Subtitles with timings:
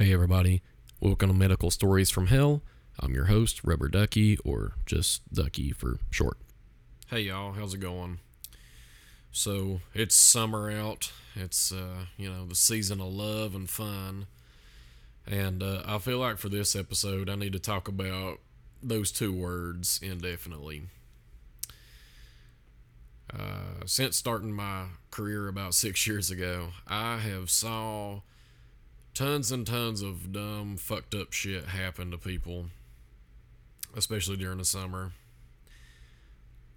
[0.00, 0.62] Hey, everybody.
[0.98, 2.62] Welcome to Medical Stories from Hell.
[2.98, 6.38] I'm your host, Rubber Ducky, or just Ducky for short.
[7.08, 7.52] Hey, y'all.
[7.52, 8.18] How's it going?
[9.30, 11.12] So, it's summer out.
[11.36, 14.24] It's, uh, you know, the season of love and fun.
[15.26, 18.38] And uh, I feel like for this episode, I need to talk about
[18.82, 20.84] those two words indefinitely.
[23.30, 28.22] Uh, since starting my career about six years ago, I have saw
[29.14, 32.66] tons and tons of dumb, fucked up shit happen to people,
[33.96, 35.12] especially during the summer.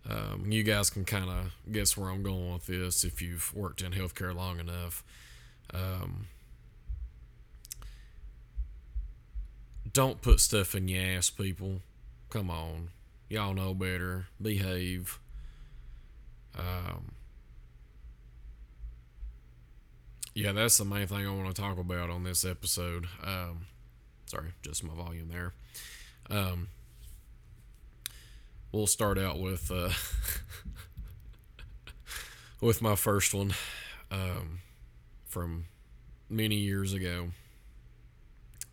[0.09, 3.81] Um, you guys can kind of guess where I'm going with this if you've worked
[3.81, 5.03] in healthcare long enough.
[5.73, 6.27] Um,
[9.91, 11.81] don't put stuff in your ass, people.
[12.29, 12.89] Come on.
[13.29, 14.27] Y'all know better.
[14.41, 15.19] Behave.
[16.57, 17.12] Um,
[20.33, 23.07] yeah, that's the main thing I want to talk about on this episode.
[23.23, 23.67] Um,
[24.25, 25.53] sorry, just my volume there.
[26.29, 26.69] Um,
[28.71, 29.91] we'll start out with uh,
[32.61, 33.53] with my first one
[34.09, 34.59] um,
[35.27, 35.65] from
[36.29, 37.29] many years ago,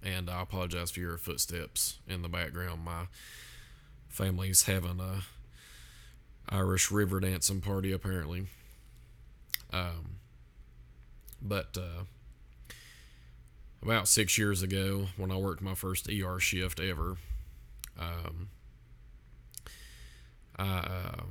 [0.02, 2.84] and I apologize for your footsteps in the background.
[2.84, 3.08] My
[4.08, 5.22] family's having a
[6.48, 8.46] Irish river dancing party apparently.
[9.72, 10.19] Um,
[11.42, 12.04] but uh,
[13.82, 17.16] about six years ago, when I worked my first ER shift ever,
[17.98, 18.48] um,
[20.56, 21.22] I uh,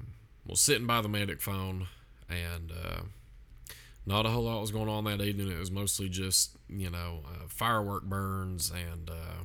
[0.46, 1.88] was sitting by the medic phone,
[2.28, 3.02] and uh,
[4.06, 5.52] not a whole lot was going on that evening.
[5.52, 9.44] It was mostly just you know uh, firework burns and uh,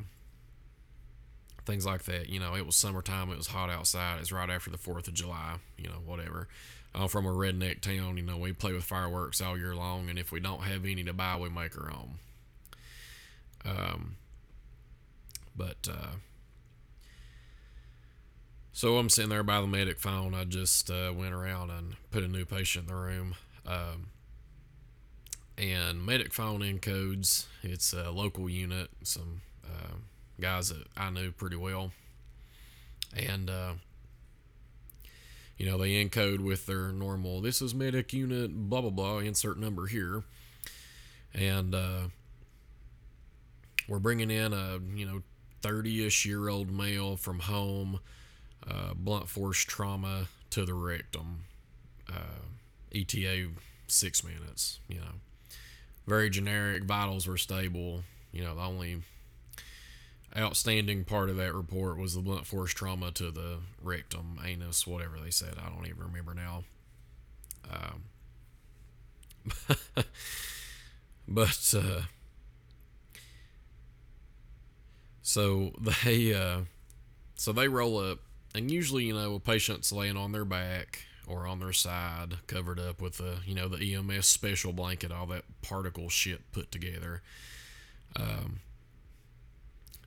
[1.64, 2.28] things like that.
[2.28, 3.30] You know, it was summertime.
[3.30, 4.18] It was hot outside.
[4.20, 5.56] It's right after the Fourth of July.
[5.76, 6.48] You know, whatever.
[6.94, 8.16] I'm from a redneck town.
[8.16, 11.02] You know, we play with fireworks all year long, and if we don't have any
[11.04, 12.18] to buy, we make our own.
[13.64, 14.16] Um,
[15.56, 16.16] but uh,
[18.72, 20.34] so I'm sitting there by the medic phone.
[20.34, 23.34] I just uh, went around and put a new patient in the room.
[23.66, 24.08] Um,
[25.56, 27.46] and medic phone encodes.
[27.62, 28.90] It's a local unit.
[29.02, 29.94] Some uh,
[30.40, 31.92] guys that I knew pretty well,
[33.16, 33.74] and uh,
[35.56, 39.58] you know, they encode with their normal, this is medic unit, blah, blah, blah, insert
[39.58, 40.24] number here.
[41.32, 42.02] And uh,
[43.88, 45.22] we're bringing in a, you know,
[45.62, 48.00] 30 ish year old male from home,
[48.68, 51.44] uh, blunt force trauma to the rectum,
[52.08, 52.42] uh,
[52.94, 53.48] ETA
[53.86, 55.20] six minutes, you know.
[56.06, 58.02] Very generic, vitals were stable.
[58.30, 59.02] You know, the only
[60.36, 65.18] outstanding part of that report was the blunt force trauma to the rectum, anus, whatever
[65.18, 65.54] they said.
[65.58, 66.64] I don't even remember now.
[67.70, 68.04] Um,
[71.28, 72.02] but uh,
[75.22, 76.60] so they uh,
[77.36, 78.18] so they roll up,
[78.54, 82.78] and usually you know a patient's laying on their back or on their side, covered
[82.78, 87.22] up with the you know the EMS special blanket, all that particle shit put together.
[88.16, 88.60] Um,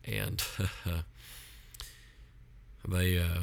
[0.07, 0.43] and
[2.87, 3.41] they uh,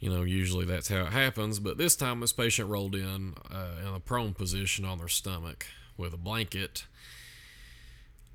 [0.00, 3.86] you know usually that's how it happens but this time this patient rolled in uh,
[3.86, 5.66] in a prone position on their stomach
[5.96, 6.86] with a blanket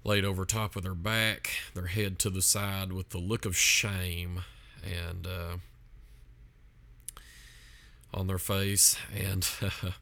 [0.03, 3.55] laid over top of their back their head to the side with the look of
[3.55, 4.41] shame
[4.83, 5.57] and uh,
[8.13, 9.49] on their face and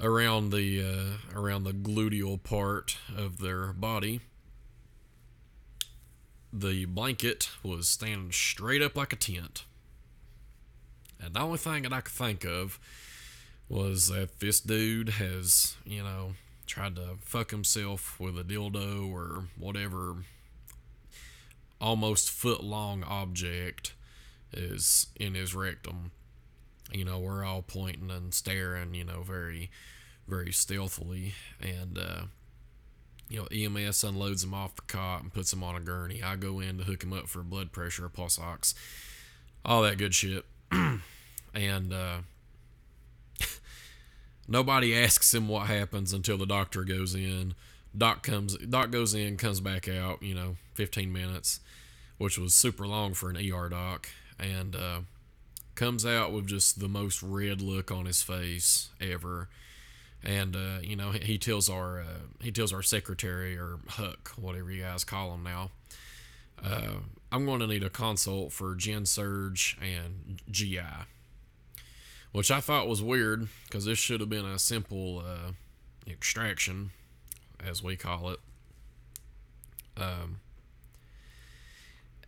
[0.00, 4.20] around the uh, around the gluteal part of their body.
[6.52, 9.64] The blanket was standing straight up like a tent.
[11.20, 12.78] And the only thing that I could think of
[13.68, 16.32] was that this dude has, you know,
[16.66, 20.16] tried to fuck himself with a dildo or whatever
[21.80, 23.92] almost foot long object
[24.52, 26.10] is in his rectum
[26.92, 29.70] you know, we're all pointing and staring, you know, very,
[30.28, 31.34] very stealthily.
[31.60, 32.22] And, uh,
[33.28, 36.22] you know, EMS unloads him off the cot and puts him on a gurney.
[36.22, 38.74] I go in to hook him up for blood pressure, pulse ox,
[39.64, 40.44] all that good shit.
[40.70, 42.18] and, uh,
[44.48, 47.54] nobody asks him what happens until the doctor goes in.
[47.96, 51.60] Doc comes, doc goes in, comes back out, you know, 15 minutes,
[52.18, 54.08] which was super long for an ER doc.
[54.38, 55.00] And, uh,
[55.76, 59.48] comes out with just the most red look on his face ever
[60.26, 64.70] and uh, you know he tells our uh, he tells our secretary or HUC, whatever
[64.70, 65.70] you guys call him now,
[66.62, 66.94] uh,
[67.30, 70.80] I'm going to need a consult for Gen Surg and GI,
[72.32, 75.52] which I thought was weird because this should have been a simple uh,
[76.10, 76.90] extraction.
[77.64, 78.40] as we call it.
[79.96, 80.40] Um,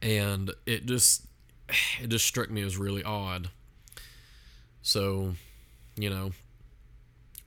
[0.00, 1.26] and it just
[2.02, 3.50] it just struck me as really odd.
[4.82, 5.34] So,
[5.96, 6.30] you know,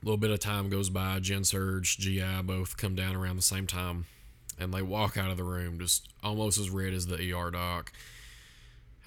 [0.01, 1.19] a little bit of time goes by.
[1.19, 4.05] Gen Surg, GI both come down around the same time,
[4.59, 7.91] and they walk out of the room just almost as red as the ER doc.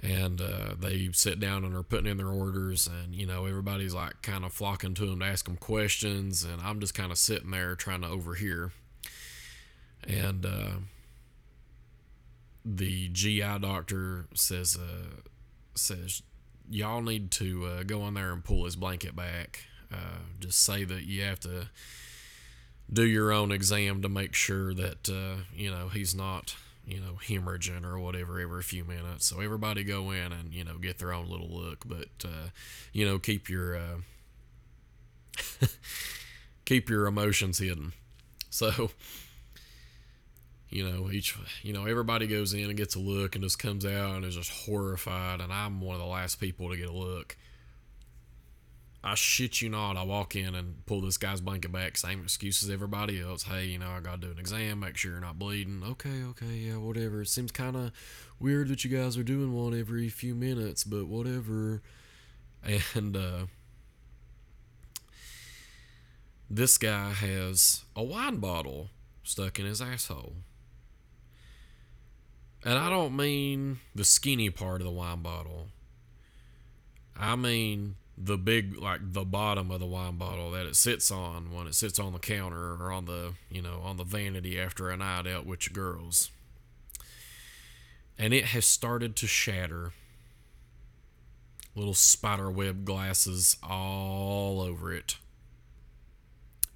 [0.02, 3.94] And uh, they sit down and are putting in their orders, and you know everybody's
[3.94, 7.18] like kind of flocking to them to ask them questions, and I'm just kind of
[7.18, 8.72] sitting there trying to overhear.
[10.06, 10.70] And uh,
[12.64, 15.20] the GI doctor says uh,
[15.74, 16.22] says
[16.70, 19.64] y'all need to uh, go in there and pull his blanket back.
[19.92, 21.68] Uh, just say that you have to
[22.92, 26.56] do your own exam to make sure that uh, you know he's not
[26.86, 29.26] you know hemorrhaging or whatever every few minutes.
[29.26, 32.48] So everybody go in and you know get their own little look, but uh,
[32.92, 33.96] you know keep your uh,
[36.64, 37.92] keep your emotions hidden.
[38.50, 38.90] So
[40.74, 43.86] you know each you know everybody goes in and gets a look and just comes
[43.86, 46.92] out and is just horrified and i'm one of the last people to get a
[46.92, 47.36] look.
[49.06, 52.62] I shit you not i walk in and pull this guy's blanket back same excuse
[52.64, 53.44] as everybody else.
[53.44, 55.82] Hey you know i gotta do an exam make sure you're not bleeding.
[55.90, 57.22] Okay okay yeah whatever.
[57.22, 57.92] It seems kind of
[58.40, 61.82] weird that you guys are doing one every few minutes but whatever.
[62.94, 63.46] And uh
[66.50, 68.88] this guy has a wine bottle
[69.22, 70.36] stuck in his asshole
[72.64, 75.68] and I don't mean the skinny part of the wine bottle.
[77.16, 81.52] I mean the big, like the bottom of the wine bottle that it sits on
[81.52, 84.88] when it sits on the counter or on the, you know, on the vanity after
[84.88, 86.30] a night out with your girls.
[88.18, 89.92] And it has started to shatter.
[91.74, 95.16] Little spider web glasses all over it.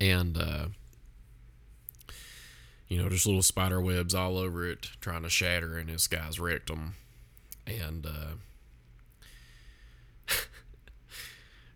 [0.00, 0.66] And, uh,
[2.88, 6.40] you know, just little spider webs all over it, trying to shatter, and this guy's
[6.40, 6.94] wrecked them.
[7.66, 8.36] And, uh,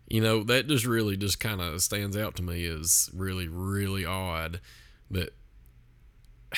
[0.07, 4.05] you know, that just really just kind of stands out to me as really, really
[4.05, 4.59] odd
[5.11, 5.33] that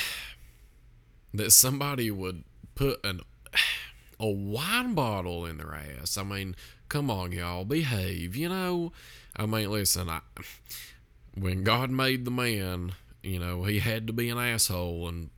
[1.34, 3.20] that somebody would put an
[4.20, 6.18] a wine bottle in their ass.
[6.18, 6.56] I mean,
[6.88, 8.38] come on, y'all, behave.
[8.38, 8.94] You know,
[9.36, 10.22] I mean, listen, I,
[11.38, 12.94] when God made the man
[13.26, 15.30] you know, he had to be an asshole and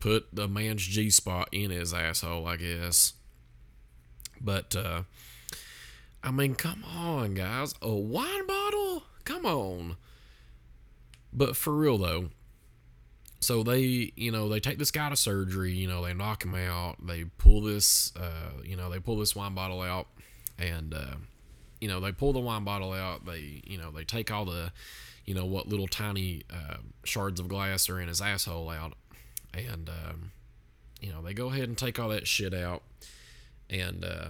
[0.00, 3.14] put the man's G spot in his asshole, I guess.
[4.40, 5.02] But, uh,
[6.22, 7.74] I mean, come on, guys.
[7.82, 9.04] A wine bottle?
[9.24, 9.96] Come on.
[11.32, 12.30] But for real, though,
[13.40, 16.54] so they, you know, they take this guy to surgery, you know, they knock him
[16.54, 20.08] out, they pull this, uh, you know, they pull this wine bottle out,
[20.58, 21.14] and, uh,
[21.80, 24.72] you know, they pull the wine bottle out, they, you know, they take all the,
[25.28, 28.94] you know what little tiny uh, shards of glass are in his asshole out,
[29.52, 30.32] and um,
[31.02, 32.82] you know they go ahead and take all that shit out,
[33.68, 34.28] and uh,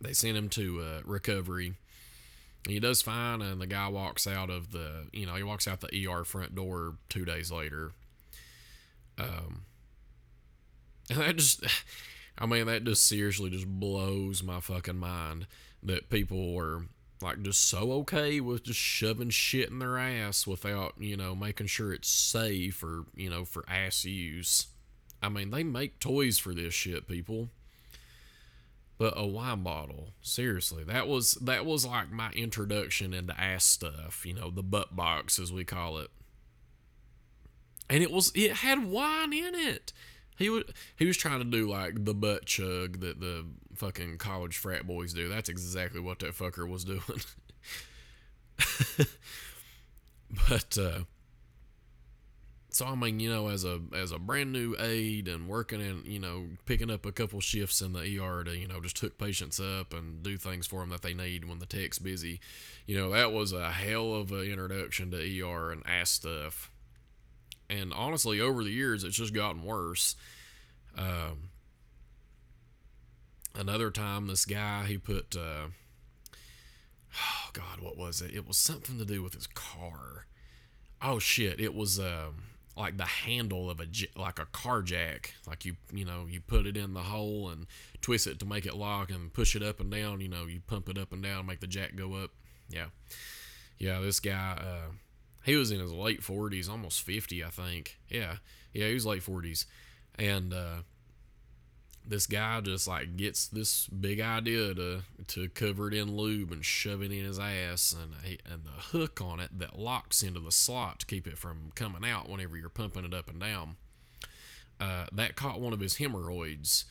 [0.00, 1.74] they send him to uh, recovery.
[2.66, 5.82] He does fine, and the guy walks out of the you know he walks out
[5.82, 7.92] the ER front door two days later.
[9.18, 9.64] Um,
[11.10, 11.62] and that just,
[12.38, 15.46] I mean, that just seriously just blows my fucking mind
[15.82, 16.84] that people were
[17.24, 21.66] like just so okay with just shoving shit in their ass without you know making
[21.66, 24.66] sure it's safe or you know for ass use.
[25.22, 27.48] I mean they make toys for this shit people.
[28.96, 34.24] But a wine bottle seriously that was that was like my introduction into ass stuff
[34.24, 36.10] you know the butt box as we call it.
[37.90, 39.92] And it was it had wine in it.
[40.36, 40.64] He was
[40.96, 45.12] he was trying to do like the butt chug that the fucking college frat boys
[45.12, 45.28] do.
[45.28, 47.02] That's exactly what that fucker was doing.
[50.48, 51.00] but uh
[52.70, 56.02] so I mean, you know, as a as a brand new aide and working in,
[56.04, 59.16] you know, picking up a couple shifts in the ER to, you know, just hook
[59.16, 62.40] patients up and do things for them that they need when the tech's busy.
[62.84, 66.72] You know, that was a hell of an introduction to ER and ass stuff
[67.68, 70.16] and honestly, over the years, it's just gotten worse.
[70.96, 71.50] Um,
[73.54, 75.68] another time, this guy he put, uh,
[77.14, 78.34] oh God, what was it?
[78.34, 80.26] It was something to do with his car.
[81.02, 81.60] Oh shit!
[81.60, 82.44] It was um,
[82.76, 85.34] like the handle of a like a car jack.
[85.46, 87.66] Like you you know you put it in the hole and
[88.00, 90.20] twist it to make it lock and push it up and down.
[90.20, 92.30] You know you pump it up and down, make the jack go up.
[92.70, 92.86] Yeah,
[93.78, 94.00] yeah.
[94.00, 94.58] This guy.
[94.60, 94.92] Uh,
[95.44, 97.98] he was in his late 40s, almost 50, I think.
[98.08, 98.36] Yeah,
[98.72, 99.66] yeah, he was late 40s,
[100.18, 100.76] and uh,
[102.06, 106.64] this guy just like gets this big idea to to cover it in lube and
[106.64, 110.52] shove it in his ass and and the hook on it that locks into the
[110.52, 113.76] slot to keep it from coming out whenever you're pumping it up and down
[114.80, 116.84] uh, that caught one of his hemorrhoids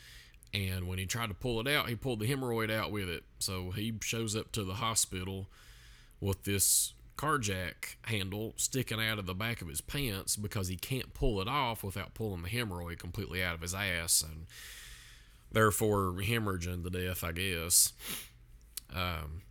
[0.54, 3.24] and when he tried to pull it out he pulled the hemorrhoid out with it.
[3.40, 5.48] So he shows up to the hospital
[6.22, 10.76] with this car jack handle sticking out of the back of his pants because he
[10.76, 14.46] can't pull it off without pulling the hemorrhoid completely out of his ass and
[15.54, 17.94] therefore hemorrhaging to death, I guess.
[18.94, 19.42] Um,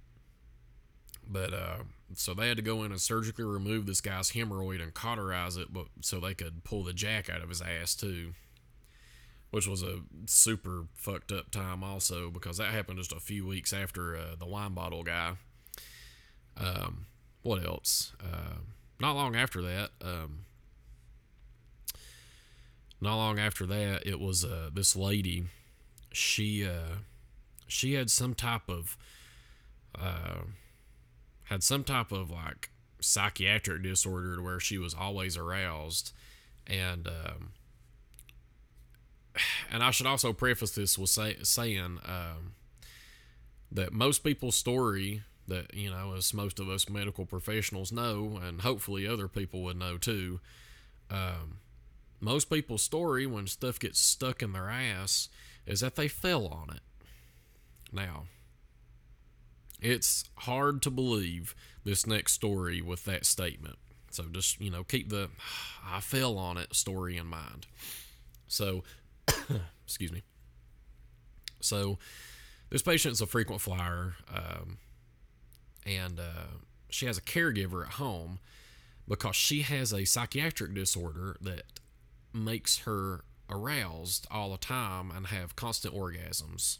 [1.26, 1.78] but uh,
[2.14, 5.72] so they had to go in and surgically remove this guy's hemorrhoid and cauterize it,
[5.72, 8.34] but so they could pull the jack out of his ass too,
[9.50, 13.72] which was a super fucked up time also because that happened just a few weeks
[13.72, 15.32] after uh, the wine bottle guy.
[16.56, 17.06] Um,
[17.42, 18.12] what else?
[18.20, 18.58] Uh,
[19.00, 20.44] not long after that, um,
[23.00, 25.44] not long after that, it was uh, this lady.
[26.12, 26.96] She uh,
[27.66, 28.96] she had some type of
[29.98, 30.42] uh,
[31.44, 36.12] had some type of like psychiatric disorder to where she was always aroused,
[36.66, 37.52] and um,
[39.70, 42.54] and I should also preface this with say, saying um,
[43.70, 48.60] that most people's story that you know as most of us medical professionals know and
[48.60, 50.40] hopefully other people would know too
[51.10, 51.58] um,
[52.20, 55.28] most people's story when stuff gets stuck in their ass
[55.66, 56.82] is that they fell on it.
[57.92, 58.24] Now
[59.80, 61.54] it's hard to believe
[61.84, 63.76] this next story with that statement.
[64.10, 65.30] So just you know keep the
[65.84, 67.66] i fell on it story in mind.
[68.46, 68.84] So
[69.84, 70.22] excuse me.
[71.60, 71.98] So
[72.70, 74.78] this patient's a frequent flyer um,
[75.84, 76.58] and uh,
[76.90, 78.38] she has a caregiver at home
[79.08, 81.62] because she has a psychiatric disorder that
[82.32, 86.78] makes her aroused all the time and have constant orgasms.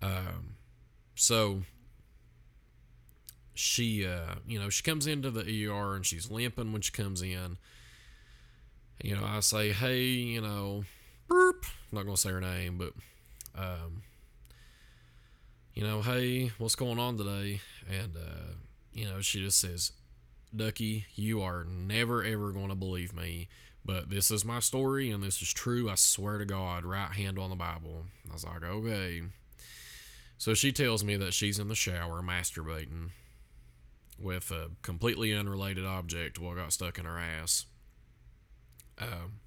[0.00, 0.56] Um,
[1.14, 1.62] so
[3.54, 7.22] she, uh, you know, she comes into the ER and she's limping when she comes
[7.22, 7.56] in.
[9.02, 10.84] You know, I say, hey, you know,
[11.28, 11.66] burp.
[11.92, 12.92] Not gonna say her name, but
[13.56, 14.02] um,
[15.74, 17.60] you know, hey, what's going on today?
[17.88, 18.54] And, uh,
[18.92, 19.92] you know, she just says,
[20.54, 23.48] Ducky, you are never ever going to believe me,
[23.86, 25.88] but this is my story and this is true.
[25.88, 28.04] I swear to God, right hand on the Bible.
[28.28, 29.22] I was like, okay.
[30.38, 33.10] So she tells me that she's in the shower masturbating
[34.18, 37.66] with a completely unrelated object what got stuck in her ass.
[38.98, 39.40] Um,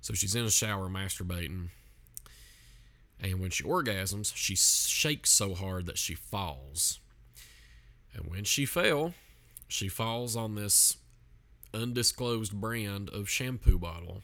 [0.00, 1.68] so she's in the shower masturbating
[3.20, 7.00] and when she orgasms, she shakes so hard that she falls.
[8.14, 9.14] And when she fell,
[9.66, 10.96] she falls on this
[11.74, 14.22] undisclosed brand of shampoo bottle.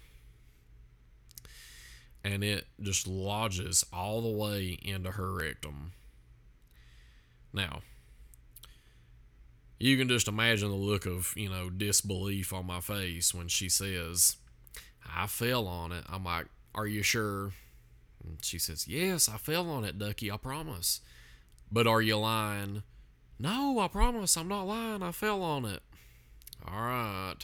[2.23, 5.93] And it just lodges all the way into her rectum.
[7.53, 7.83] Now,
[9.79, 13.69] you can just imagine the look of, you know, disbelief on my face when she
[13.69, 14.37] says,
[15.15, 16.05] I fell on it.
[16.09, 17.53] I'm like, Are you sure?
[18.25, 21.01] And she says, Yes, I fell on it, Ducky, I promise.
[21.71, 22.83] But are you lying?
[23.39, 25.83] No, I promise, I'm not lying, I fell on it.
[26.67, 27.37] All right.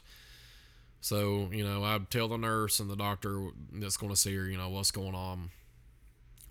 [1.00, 4.44] So, you know, I tell the nurse and the doctor that's going to see her,
[4.46, 5.50] you know, what's going on.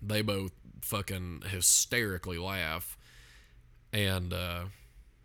[0.02, 2.96] They both fucking hysterically laugh.
[3.92, 4.64] And, uh,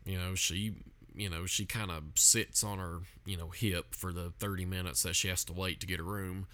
[0.05, 0.75] you know, she,
[1.15, 5.03] you know, she kind of sits on her, you know, hip for the 30 minutes
[5.03, 6.45] that she has to wait to get a room.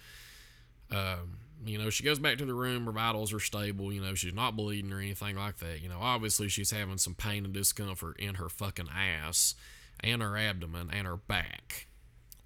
[0.90, 2.86] Um, you know, she goes back to the room.
[2.86, 3.92] Her vitals are stable.
[3.92, 5.82] You know, she's not bleeding or anything like that.
[5.82, 9.54] You know, obviously she's having some pain and discomfort in her fucking ass
[10.00, 11.86] and her abdomen and her back,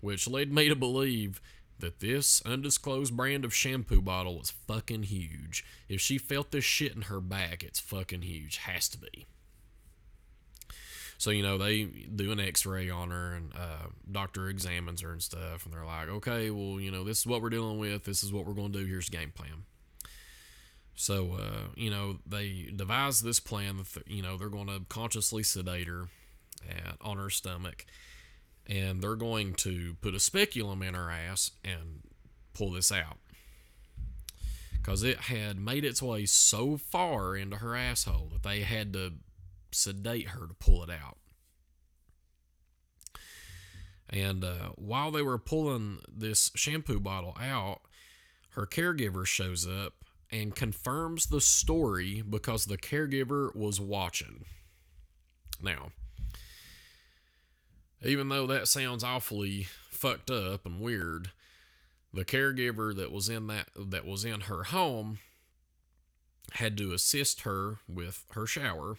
[0.00, 1.40] which led me to believe
[1.78, 5.64] that this undisclosed brand of shampoo bottle was fucking huge.
[5.88, 8.58] If she felt this shit in her back, it's fucking huge.
[8.58, 9.26] Has to be.
[11.18, 15.22] So you know they do an X-ray on her, and uh, doctor examines her and
[15.22, 18.04] stuff, and they're like, "Okay, well, you know, this is what we're dealing with.
[18.04, 18.86] This is what we're going to do.
[18.86, 19.64] Here's the game plan."
[20.94, 23.78] So uh, you know they devise this plan.
[23.94, 26.08] That you know they're going to consciously sedate her
[27.00, 27.86] on her stomach,
[28.66, 32.02] and they're going to put a speculum in her ass and
[32.52, 33.18] pull this out
[34.86, 39.14] because it had made its way so far into her asshole that they had to
[39.72, 41.16] sedate her to pull it out.
[44.08, 47.80] And uh, while they were pulling this shampoo bottle out,
[48.50, 49.94] her caregiver shows up
[50.30, 54.44] and confirms the story because the caregiver was watching.
[55.60, 55.90] Now,
[58.06, 61.30] even though that sounds awfully fucked up and weird,
[62.12, 65.18] the caregiver that was in that that was in her home
[66.52, 68.96] had to assist her with her shower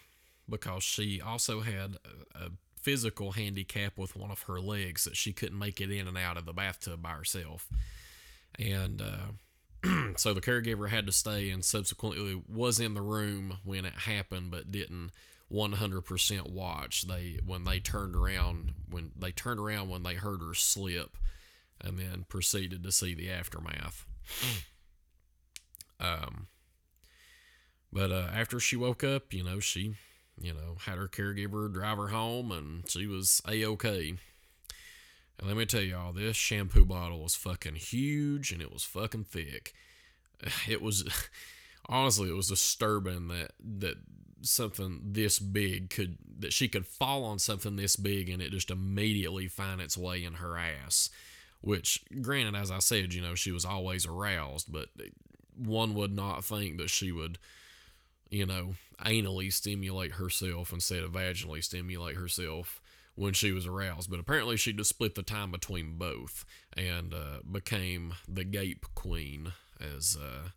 [0.48, 1.96] because she also had
[2.34, 2.50] a, a
[2.80, 6.36] physical handicap with one of her legs that she couldn't make it in and out
[6.36, 7.68] of the bathtub by herself.
[8.58, 13.84] And uh, so the caregiver had to stay and subsequently was in the room when
[13.84, 15.10] it happened, but didn't
[15.52, 17.02] 100% watch.
[17.06, 21.16] They when they turned around when they turned around when they heard her slip,
[21.80, 24.04] and then proceeded to see the aftermath.
[26.00, 26.48] um,
[27.92, 29.94] but uh, after she woke up, you know, she,
[30.40, 34.14] you know, had her caregiver drive her home, and she was a okay.
[35.38, 39.24] And let me tell y'all, this shampoo bottle was fucking huge, and it was fucking
[39.24, 39.72] thick.
[40.68, 41.04] It was
[41.88, 43.96] honestly, it was disturbing that that
[44.42, 48.70] something this big could that she could fall on something this big and it just
[48.70, 51.10] immediately find its way in her ass
[51.60, 54.90] which granted as i said you know she was always aroused but
[55.56, 57.36] one would not think that she would
[58.30, 62.80] you know anally stimulate herself instead of vaginally stimulate herself
[63.18, 64.10] when she was aroused.
[64.10, 66.44] But apparently she just split the time between both
[66.76, 70.50] and uh, became the gape queen as uh,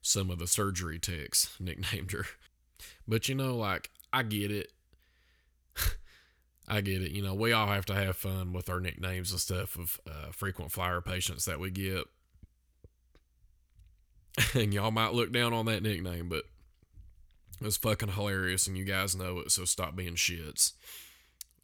[0.00, 2.26] some of the surgery techs nicknamed her
[3.06, 4.72] but you know like i get it
[6.68, 7.12] I get it.
[7.12, 10.32] You know, we all have to have fun with our nicknames and stuff of uh,
[10.32, 12.04] frequent flyer patients that we get.
[14.54, 16.44] and y'all might look down on that nickname, but
[17.60, 20.72] it's fucking hilarious and you guys know it, so stop being shits.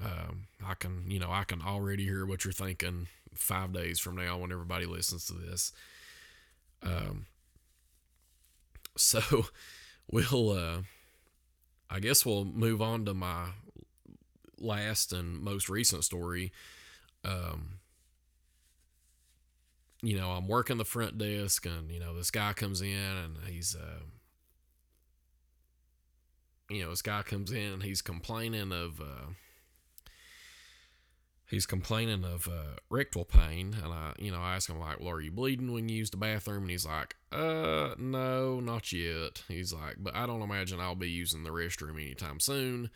[0.03, 4.17] Um, I can, you know, I can already hear what you're thinking five days from
[4.17, 5.73] now when everybody listens to this.
[6.83, 7.27] Um,
[8.97, 9.47] so
[10.11, 10.83] we'll, uh,
[11.91, 13.49] I guess we'll move on to my
[14.59, 16.53] last and most recent story,
[17.25, 17.79] um,
[20.03, 23.37] you know, I'm working the front desk, and you know, this guy comes in, and
[23.49, 24.01] he's, uh,
[26.69, 29.33] you know, this guy comes in, and he's complaining of, uh,
[31.55, 35.11] he's complaining of uh, rectal pain, and I, you know, I ask him like, "Well,
[35.11, 39.43] are you bleeding when you use the bathroom?" And he's like, "Uh, no, not yet."
[39.49, 42.91] He's like, "But I don't imagine I'll be using the restroom anytime soon."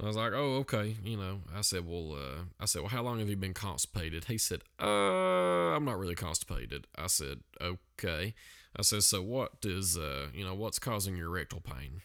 [0.00, 0.96] I was like, oh, okay.
[1.04, 4.24] You know, I said, well, uh, I said, well, how long have you been constipated?
[4.24, 6.88] He said, uh, I'm not really constipated.
[6.98, 8.34] I said, okay.
[8.74, 12.00] I said, so what is, uh, you know, what's causing your rectal pain?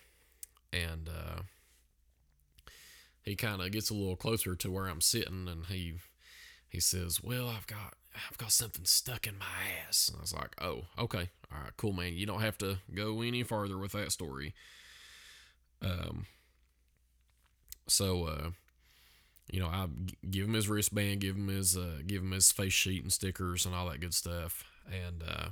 [0.71, 1.41] And, uh,
[3.27, 5.95] he kind of gets a little closer to where I'm sitting and he,
[6.69, 7.95] he says, well, I've got,
[8.31, 9.45] I've got something stuck in my
[9.85, 10.07] ass.
[10.07, 11.29] And I was like, oh, okay.
[11.51, 12.13] All right, cool, man.
[12.13, 14.53] You don't have to go any farther with that story.
[15.81, 16.25] Um,
[17.87, 18.49] so, uh,
[19.51, 19.87] you know, I
[20.29, 23.65] give him his wristband, give him his, uh, give him his face sheet and stickers
[23.65, 24.63] and all that good stuff.
[24.89, 25.49] And, uh,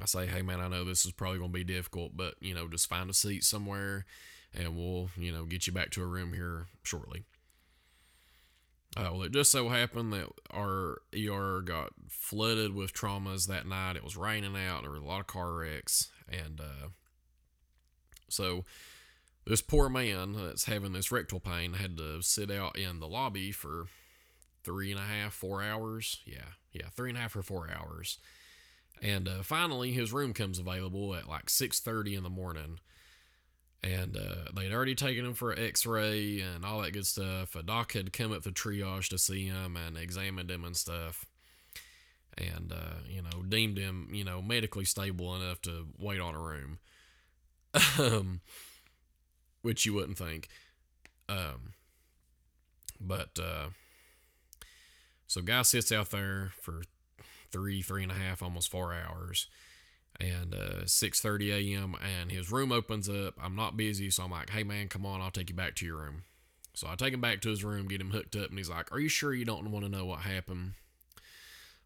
[0.00, 2.54] I say, hey man, I know this is probably going to be difficult, but you
[2.54, 4.06] know, just find a seat somewhere
[4.56, 7.24] and we'll, you know, get you back to a room here shortly.
[8.96, 13.96] Uh, well, it just so happened that our ER got flooded with traumas that night.
[13.96, 14.82] It was raining out.
[14.82, 16.88] There were a lot of car wrecks, and uh,
[18.30, 18.64] so
[19.46, 23.52] this poor man that's having this rectal pain had to sit out in the lobby
[23.52, 23.86] for
[24.64, 26.20] three and a half, four hours.
[26.24, 28.18] Yeah, yeah, three and a half or four hours.
[29.02, 32.80] And uh, finally, his room comes available at like 6:30 in the morning.
[33.82, 37.54] And uh, they'd already taken him for an X-ray and all that good stuff.
[37.54, 41.24] A doc had come up the triage to see him and examined him and stuff,
[42.36, 46.40] and uh, you know deemed him you know medically stable enough to wait on a
[46.40, 46.78] room.
[47.98, 48.40] um,
[49.62, 50.48] which you wouldn't think.
[51.28, 51.72] Um,
[53.00, 53.70] but uh,
[55.26, 56.82] so guy sits out there for
[57.50, 59.48] three, three and a half, almost four hours,
[60.20, 61.96] and uh, 6:30 a.m.
[62.02, 63.34] and his room opens up.
[63.42, 65.86] I'm not busy, so I'm like, "Hey man, come on, I'll take you back to
[65.86, 66.22] your room."
[66.74, 68.92] So I take him back to his room, get him hooked up, and he's like,
[68.92, 70.72] "Are you sure you don't want to know what happened?"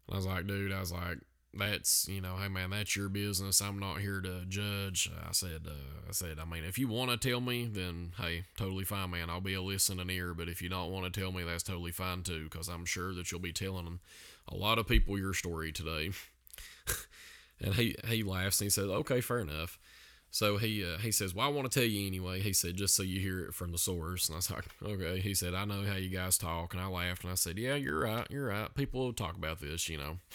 [0.07, 1.19] And I was like, "Dude, I was like,
[1.53, 5.61] that's you know hey man that's your business i'm not here to judge i said
[5.67, 9.11] uh, i said i mean if you want to tell me then hey totally fine
[9.11, 11.63] man i'll be a listening ear but if you don't want to tell me that's
[11.63, 13.99] totally fine too because i'm sure that you'll be telling
[14.47, 16.11] a lot of people your story today
[17.61, 19.79] and he he laughs and he says okay fair enough.
[20.29, 22.39] So he uh, he says well i want to tell you anyway.
[22.41, 24.27] He said just so you hear it from the source.
[24.29, 25.19] And i was like okay.
[25.19, 26.73] He said i know how you guys talk.
[26.73, 28.73] And i laughed and i said yeah you're right you're right.
[28.75, 30.17] People talk about this you know.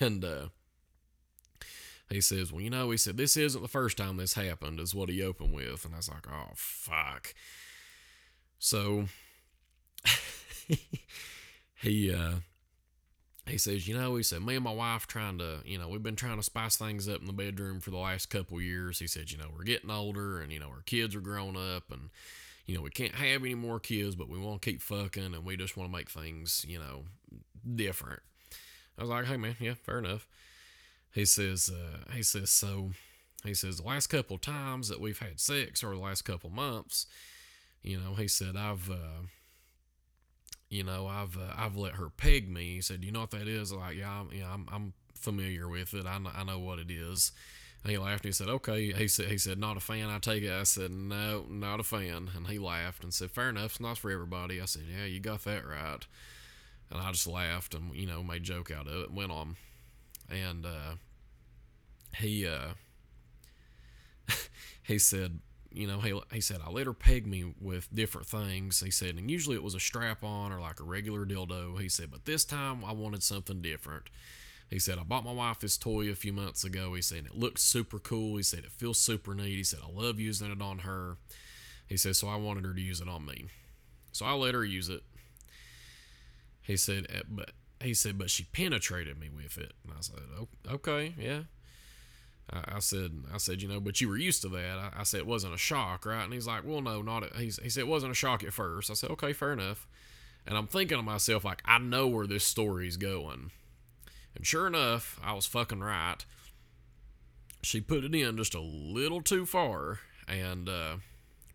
[0.00, 0.48] And uh,
[2.12, 4.94] he says, Well, you know, he said, This isn't the first time this happened, is
[4.94, 5.84] what he opened with.
[5.84, 7.34] And I was like, Oh, fuck.
[8.58, 9.06] So
[11.74, 12.34] he, uh,
[13.46, 16.02] he says, you know, he said, me and my wife trying to, you know, we've
[16.02, 19.00] been trying to spice things up in the bedroom for the last couple years.
[19.00, 21.90] He said, you know, we're getting older and, you know, our kids are growing up
[21.90, 22.10] and,
[22.66, 25.44] you know, we can't have any more kids, but we want to keep fucking and
[25.44, 27.02] we just want to make things, you know,
[27.74, 28.20] different.
[28.96, 30.28] I was like, hey man, yeah, fair enough.
[31.12, 32.92] He says, uh, he says, so
[33.44, 37.06] he says the last couple times that we've had sex or the last couple months,
[37.82, 39.26] you know, he said I've, uh,
[40.72, 42.76] you know, I've uh, I've let her peg me.
[42.76, 43.74] He said, you know what that is?
[43.74, 46.06] Like, yeah, I'm, yeah, I'm, I'm familiar with it.
[46.06, 47.30] I know, I know what it is.
[47.84, 48.90] And he laughed and he said, okay.
[48.90, 50.08] He said, he said, not a fan.
[50.08, 50.50] I take it.
[50.50, 52.30] I said, no, not a fan.
[52.34, 53.72] And he laughed and said, fair enough.
[53.72, 54.62] It's not for everybody.
[54.62, 56.06] I said, yeah, you got that right.
[56.90, 59.56] And I just laughed and, you know, made joke out of it went on.
[60.30, 60.94] And, uh,
[62.16, 62.68] he, uh,
[64.82, 65.40] he said,
[65.74, 68.80] you know, he, he said, I let her peg me with different things.
[68.80, 71.80] He said, and usually it was a strap on or like a regular dildo.
[71.80, 74.04] He said, but this time I wanted something different.
[74.70, 76.94] He said, I bought my wife this toy a few months ago.
[76.94, 78.36] He said, it looks super cool.
[78.36, 79.56] He said, it feels super neat.
[79.56, 81.18] He said, I love using it on her.
[81.86, 83.48] He said, so I wanted her to use it on me.
[84.12, 85.02] So I let her use it.
[86.62, 87.50] He said, eh, but
[87.82, 89.72] he said, but she penetrated me with it.
[89.84, 90.18] And I said,
[90.70, 91.42] okay, yeah.
[92.50, 94.78] I, I said, I said, you know, but you were used to that.
[94.78, 96.24] I, I, said it wasn't a shock, right?
[96.24, 97.24] And he's like, well, no, not.
[97.24, 98.90] A, he's, he said it wasn't a shock at first.
[98.90, 99.86] I said, okay, fair enough.
[100.46, 103.50] And I'm thinking to myself, like, I know where this story's going.
[104.34, 106.24] And sure enough, I was fucking right.
[107.62, 110.96] She put it in just a little too far, and uh,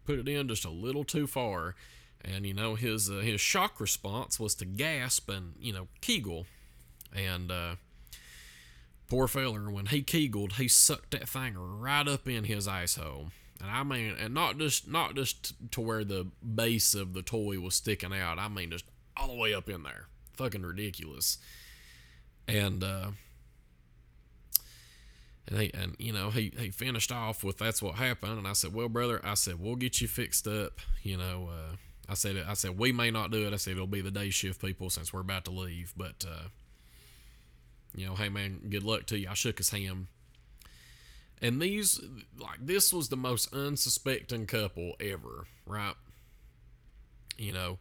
[0.05, 1.75] put it in just a little too far.
[2.23, 6.45] And you know, his uh, his shock response was to gasp and you know kegel,
[7.13, 7.75] and uh,
[9.09, 13.27] Poor feller, when he kegled, he sucked that thing right up in his asshole.
[13.61, 17.59] And I mean, and not just not just to where the base of the toy
[17.59, 18.37] was sticking out.
[18.37, 20.07] I mean, just all the way up in there.
[20.33, 21.37] Fucking ridiculous.
[22.47, 23.11] And uh,
[25.47, 28.37] and he and you know he he finished off with that's what happened.
[28.37, 30.73] And I said, well, brother, I said we'll get you fixed up.
[31.01, 31.75] You know, uh,
[32.09, 33.53] I said I said we may not do it.
[33.53, 36.25] I said it'll be the day shift people since we're about to leave, but.
[36.29, 36.49] Uh,
[37.97, 39.27] you know, hey man, good luck to you.
[39.29, 40.07] I shook his hand.
[41.41, 41.99] And these,
[42.39, 45.95] like, this was the most unsuspecting couple ever, right?
[47.37, 47.79] You know,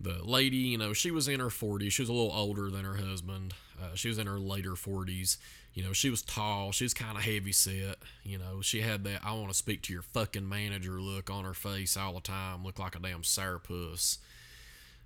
[0.00, 1.92] the lady, you know, she was in her 40s.
[1.92, 3.54] She was a little older than her husband.
[3.80, 5.36] Uh, she was in her later 40s.
[5.74, 6.72] You know, she was tall.
[6.72, 7.96] She was kind of heavy set.
[8.24, 11.44] You know, she had that I want to speak to your fucking manager look on
[11.44, 12.64] her face all the time.
[12.64, 14.18] Looked like a damn sourpuss.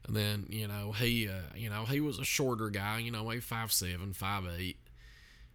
[0.06, 3.24] And then you know he uh, you know he was a shorter guy, you know
[3.24, 4.78] maybe five seven, five eight,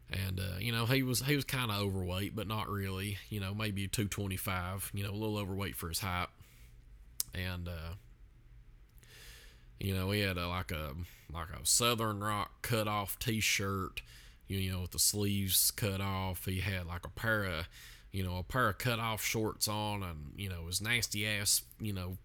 [0.09, 3.17] and uh, you know he was he was kind of overweight, but not really.
[3.29, 6.27] You know maybe two twenty five, you know a little overweight for his height,
[7.33, 7.93] and uh,
[9.79, 10.95] you know he had a, like a
[11.33, 14.01] like a Southern Rock cut off T shirt,
[14.49, 16.43] you know with the sleeves cut off.
[16.43, 17.69] He had like a pair of
[18.11, 21.61] you know a pair of cut off shorts on, and you know his nasty ass
[21.79, 22.17] you know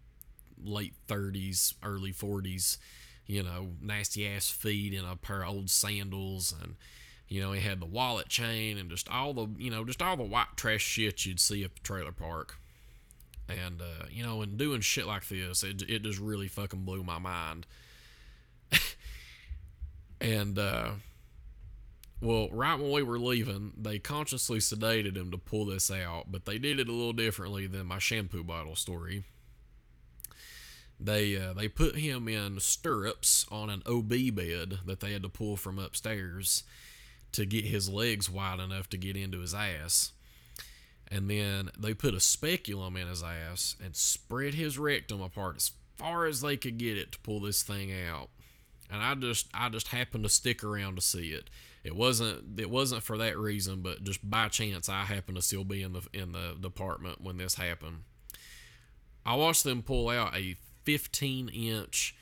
[0.62, 2.78] late 30s, early 40s,
[3.26, 6.76] you know, nasty ass feet and a pair of old sandals and
[7.28, 10.16] you know, he had the wallet chain and just all the, you know, just all
[10.16, 12.58] the white trash shit you'd see at the trailer park.
[13.48, 17.02] And, uh, you know, and doing shit like this, it, it just really fucking blew
[17.02, 17.66] my mind.
[20.20, 20.90] and, uh,
[22.20, 26.44] well, right when we were leaving, they consciously sedated him to pull this out, but
[26.44, 29.24] they did it a little differently than my shampoo bottle story
[30.98, 35.28] they uh, they put him in stirrups on an OB bed that they had to
[35.28, 36.64] pull from upstairs
[37.32, 40.12] to get his legs wide enough to get into his ass.
[41.08, 45.72] And then they put a speculum in his ass and spread his rectum apart as
[45.96, 48.30] far as they could get it to pull this thing out.
[48.90, 51.50] And I just I just happened to stick around to see it.
[51.84, 55.64] It wasn't it wasn't for that reason, but just by chance I happened to still
[55.64, 58.04] be in the in the department when this happened.
[59.24, 62.16] I watched them pull out a 15 inch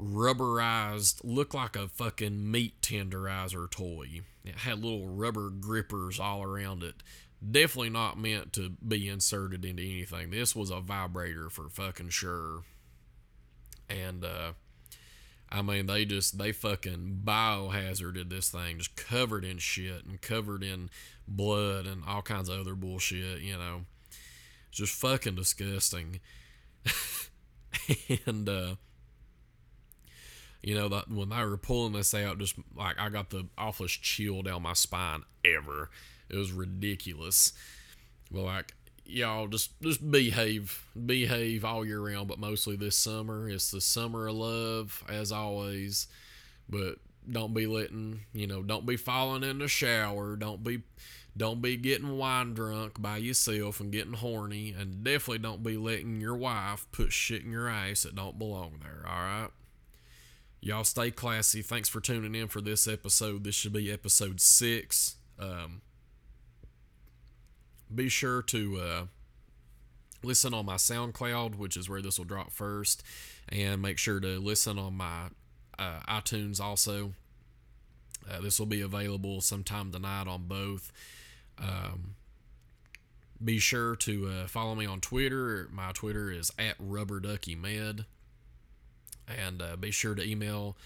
[0.00, 4.20] rubberized, looked like a fucking meat tenderizer toy.
[4.44, 7.02] It had little rubber grippers all around it.
[7.50, 10.30] Definitely not meant to be inserted into anything.
[10.30, 12.62] This was a vibrator for fucking sure.
[13.88, 14.52] And, uh,
[15.50, 20.62] I mean, they just, they fucking biohazarded this thing, just covered in shit and covered
[20.62, 20.90] in
[21.26, 23.82] blood and all kinds of other bullshit, you know.
[24.68, 26.20] It's just fucking disgusting.
[28.26, 28.74] and uh,
[30.62, 34.02] you know that when they were pulling this out, just like I got the awfulest
[34.02, 35.90] chill down my spine ever.
[36.28, 37.52] It was ridiculous.
[38.30, 38.74] But like
[39.08, 44.28] y'all just just behave behave all year round but mostly this summer it's the summer
[44.28, 46.08] of love as always
[46.68, 46.96] but
[47.30, 50.82] don't be letting you know don't be falling in the shower don't be
[51.38, 56.20] don't be getting wine drunk by yourself and getting horny and definitely don't be letting
[56.20, 59.48] your wife put shit in your ass that don't belong there all right
[60.60, 65.16] y'all stay classy thanks for tuning in for this episode this should be episode six
[65.38, 65.80] um,
[67.94, 69.02] be sure to uh,
[70.22, 73.02] listen on my soundcloud which is where this will drop first
[73.48, 75.28] and make sure to listen on my
[75.78, 77.12] uh, iTunes also.
[78.28, 80.92] Uh, this will be available sometime tonight on both.
[81.60, 82.14] Um,
[83.42, 85.68] be sure to uh, follow me on Twitter.
[85.72, 88.04] My Twitter is at rubberduckymed.
[89.26, 90.76] And uh, be sure to email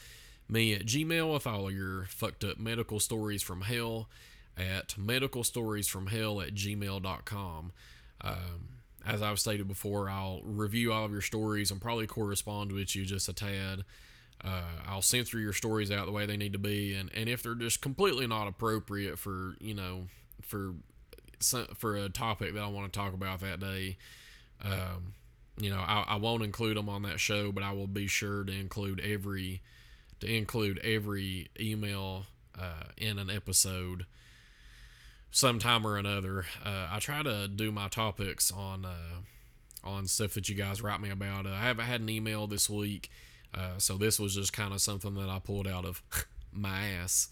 [0.49, 4.09] me at Gmail with all your fucked up medical stories from hell
[4.57, 7.73] at medicalstoriesfromhell at gmail.com.
[8.21, 8.69] Um,
[9.05, 13.05] as I've stated before, I'll review all of your stories and probably correspond with you
[13.05, 13.85] just a tad.
[14.45, 17.43] Uh, I'll censor your stories out the way they need to be, and, and if
[17.43, 20.09] they're just completely not appropriate for you know
[20.43, 20.75] for
[21.75, 23.97] for a topic that I want to talk about that day,
[24.63, 25.15] um,
[25.59, 28.45] you know I, I won't include them on that show, but I will be sure
[28.45, 29.63] to include every
[30.21, 32.27] to include every email
[32.59, 34.07] uh, in an episode
[35.31, 36.45] sometime or another.
[36.65, 39.23] Uh, I try to do my topics on uh,
[39.85, 41.47] on stuff that you guys write me about.
[41.47, 43.11] Uh, I haven't had an email this week.
[43.55, 46.03] Uh, so this was just kind of something that I pulled out of
[46.53, 47.29] my ass.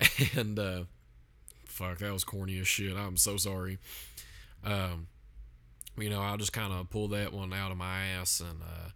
[0.36, 0.84] And uh,
[1.82, 2.96] fuck, that was corny as shit.
[2.96, 3.78] I'm so sorry.
[4.64, 5.08] Um,
[5.98, 8.90] you know, I just kind of pulled that one out of my ass, and uh,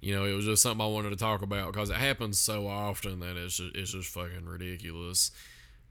[0.00, 2.66] you know, it was just something I wanted to talk about because it happens so
[2.66, 5.30] often that it's just, it's just fucking ridiculous.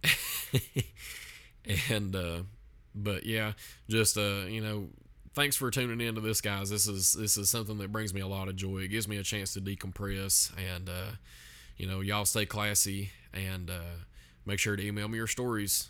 [1.89, 2.39] and uh,
[2.93, 3.53] but yeah,
[3.89, 4.89] just uh, you know,
[5.33, 6.69] thanks for tuning in to this, guys.
[6.69, 8.79] This is this is something that brings me a lot of joy.
[8.79, 11.11] It gives me a chance to decompress, and uh,
[11.77, 14.03] you know, y'all stay classy and uh,
[14.45, 15.89] make sure to email me your stories.